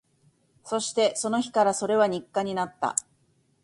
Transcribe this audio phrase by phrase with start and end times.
[0.63, 2.95] そして、その日からそれは日課になった